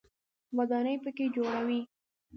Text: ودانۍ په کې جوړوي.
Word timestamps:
ودانۍ 0.57 0.95
په 1.03 1.09
کې 1.17 1.25
جوړوي. 1.35 1.79